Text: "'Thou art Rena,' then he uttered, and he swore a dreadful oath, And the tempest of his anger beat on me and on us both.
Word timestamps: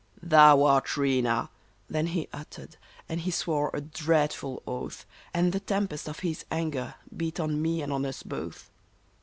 "'Thou 0.33 0.63
art 0.63 0.97
Rena,' 0.97 1.51
then 1.87 2.07
he 2.07 2.27
uttered, 2.33 2.77
and 3.07 3.21
he 3.21 3.29
swore 3.29 3.69
a 3.71 3.81
dreadful 3.81 4.63
oath, 4.65 5.05
And 5.31 5.53
the 5.53 5.59
tempest 5.59 6.09
of 6.09 6.21
his 6.21 6.43
anger 6.49 6.95
beat 7.15 7.39
on 7.39 7.61
me 7.61 7.83
and 7.83 7.93
on 7.93 8.07
us 8.07 8.23
both. 8.23 8.71